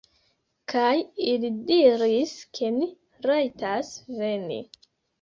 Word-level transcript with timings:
kaj 0.71 0.93
ili 1.33 1.51
diris, 1.69 2.35
ke 2.59 2.73
ni 2.81 2.91
rajtas 3.31 3.97
veni 4.21 4.63